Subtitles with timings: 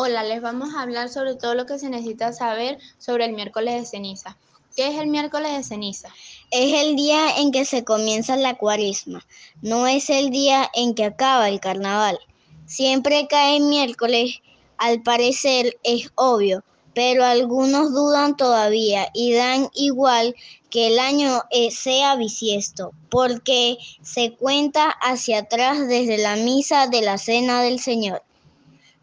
[0.00, 3.74] Hola, les vamos a hablar sobre todo lo que se necesita saber sobre el miércoles
[3.74, 4.36] de ceniza.
[4.76, 6.08] ¿Qué es el miércoles de ceniza?
[6.52, 9.26] Es el día en que se comienza la cuaresma,
[9.60, 12.16] no es el día en que acaba el carnaval.
[12.64, 14.40] Siempre cae miércoles,
[14.76, 16.62] al parecer es obvio,
[16.94, 20.36] pero algunos dudan todavía y dan igual
[20.70, 27.02] que el año eh, sea bisiesto, porque se cuenta hacia atrás desde la misa de
[27.02, 28.22] la Cena del Señor.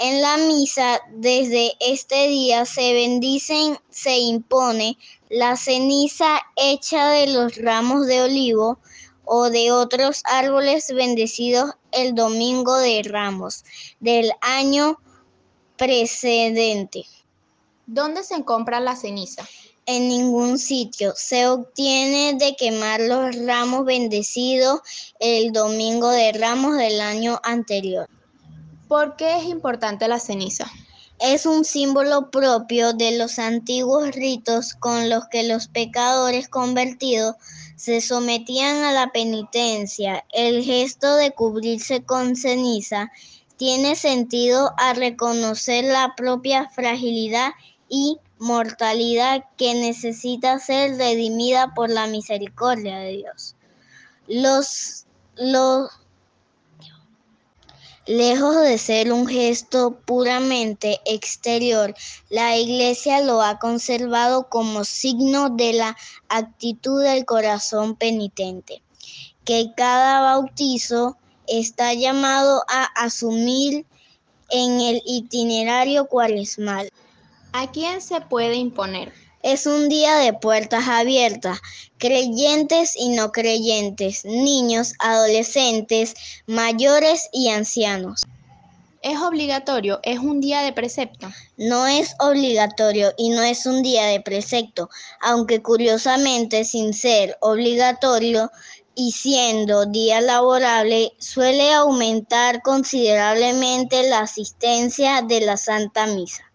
[0.00, 4.96] En la misa desde este día se bendicen, se impone
[5.28, 8.78] la ceniza hecha de los ramos de olivo
[9.24, 13.64] o de otros árboles bendecidos el domingo de ramos
[13.98, 15.00] del año
[15.76, 17.04] precedente.
[17.86, 19.48] ¿Dónde se compra la ceniza?
[19.84, 21.12] En ningún sitio.
[21.16, 24.78] Se obtiene de quemar los ramos bendecidos
[25.18, 28.08] el domingo de ramos del año anterior.
[28.88, 30.66] ¿Por qué es importante la ceniza?
[31.20, 37.36] Es un símbolo propio de los antiguos ritos con los que los pecadores convertidos
[37.76, 40.24] se sometían a la penitencia.
[40.32, 43.12] El gesto de cubrirse con ceniza
[43.58, 47.50] tiene sentido a reconocer la propia fragilidad
[47.90, 53.54] y mortalidad que necesita ser redimida por la misericordia de Dios.
[54.28, 55.04] Los,
[55.36, 55.90] los
[58.08, 61.94] Lejos de ser un gesto puramente exterior,
[62.30, 65.94] la Iglesia lo ha conservado como signo de la
[66.30, 68.80] actitud del corazón penitente,
[69.44, 73.84] que cada bautizo está llamado a asumir
[74.48, 76.88] en el itinerario cuaresmal.
[77.52, 79.12] ¿A quién se puede imponer?
[79.42, 81.60] Es un día de puertas abiertas,
[81.96, 86.14] creyentes y no creyentes, niños, adolescentes,
[86.46, 88.26] mayores y ancianos.
[89.00, 90.00] ¿Es obligatorio?
[90.02, 91.28] ¿Es un día de precepto?
[91.56, 98.50] No es obligatorio y no es un día de precepto, aunque curiosamente sin ser obligatorio
[98.96, 106.47] y siendo día laborable, suele aumentar considerablemente la asistencia de la Santa Misa.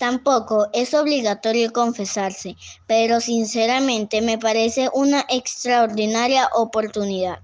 [0.00, 2.56] Tampoco es obligatorio confesarse,
[2.86, 7.40] pero sinceramente me parece una extraordinaria oportunidad.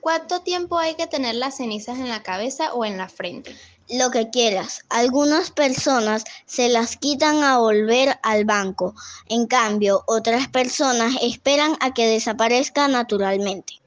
[0.00, 3.56] ¿Cuánto tiempo hay que tener las cenizas en la cabeza o en la frente?
[3.88, 4.84] Lo que quieras.
[4.88, 8.94] Algunas personas se las quitan a volver al banco.
[9.26, 13.80] En cambio, otras personas esperan a que desaparezca naturalmente.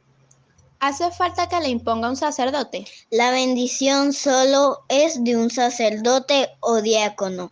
[0.82, 2.86] ¿Hace falta que le imponga un sacerdote?
[3.10, 7.50] La bendición solo es de un sacerdote o diácono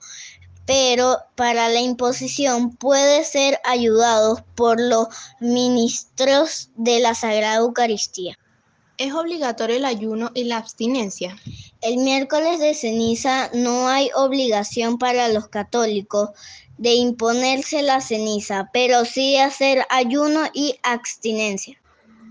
[0.71, 5.09] pero para la imposición puede ser ayudado por los
[5.41, 8.39] ministros de la Sagrada Eucaristía.
[8.97, 11.35] ¿Es obligatorio el ayuno y la abstinencia?
[11.81, 16.29] El miércoles de ceniza no hay obligación para los católicos
[16.77, 21.81] de imponerse la ceniza, pero sí hacer ayuno y abstinencia.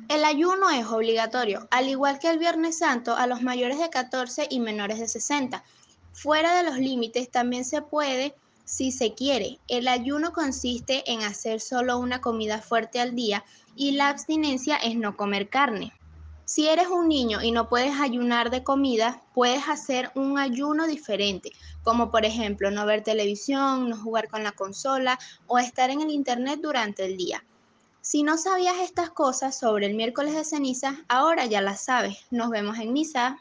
[0.09, 4.47] El ayuno es obligatorio, al igual que el Viernes Santo, a los mayores de 14
[4.49, 5.63] y menores de 60
[6.13, 8.35] Fuera de los límites también se puede
[8.65, 9.59] si se quiere.
[9.69, 13.45] El ayuno consiste en hacer solo una comida fuerte al día
[13.75, 15.93] y la abstinencia es no comer carne.
[16.45, 21.53] Si eres un niño y no puedes ayunar de comida, puedes hacer un ayuno diferente,
[21.85, 26.11] como por ejemplo no ver televisión, no jugar con la consola o estar en el
[26.11, 27.45] internet durante el día.
[28.03, 32.19] Si no sabías estas cosas sobre el miércoles de ceniza, ahora ya las sabes.
[32.31, 33.39] Nos vemos en misa.